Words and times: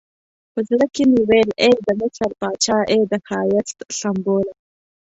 په 0.53 0.59
زړه 0.69 0.85
کې 0.93 1.03
مې 1.11 1.21
ویل 1.29 1.51
ای 1.63 1.73
د 1.87 1.87
مصر 1.99 2.29
پاچا، 2.39 2.77
ای 2.91 2.99
د 3.11 3.13
ښایست 3.27 3.77
سمبوله. 3.99 4.53